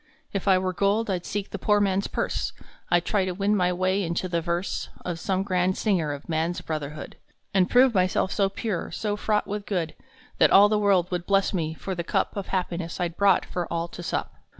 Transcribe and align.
If 0.33 0.47
I 0.47 0.57
were 0.57 0.73
gold, 0.73 1.11
I 1.11 1.19
d 1.19 1.25
seek 1.25 1.51
the 1.51 1.59
poor 1.59 1.79
man 1.79 1.99
s 1.99 2.07
purse. 2.07 2.53
I 2.89 2.99
d 3.01 3.05
try 3.05 3.23
to 3.23 3.33
win 3.35 3.55
my 3.55 3.71
way 3.71 4.01
into 4.01 4.27
the 4.27 4.41
verse 4.41 4.89
Of 5.05 5.19
some 5.19 5.43
grand 5.43 5.77
singer 5.77 6.11
of 6.11 6.27
Man 6.27 6.49
s 6.49 6.61
Brotherhood, 6.61 7.17
And 7.53 7.69
prove 7.69 7.93
myself 7.93 8.31
so 8.31 8.49
pure, 8.49 8.89
so 8.89 9.15
fraught 9.15 9.45
with 9.45 9.67
good, 9.67 9.93
That 10.39 10.49
all 10.49 10.69
the 10.69 10.79
world 10.79 11.11
would 11.11 11.27
bless 11.27 11.53
me 11.53 11.75
for 11.75 11.93
the 11.93 12.03
cup 12.03 12.35
Of 12.35 12.47
happiness 12.47 12.99
I 12.99 13.09
d 13.09 13.15
brought 13.15 13.45
for 13.45 13.71
all 13.71 13.87
to 13.89 14.01
sup. 14.01 14.33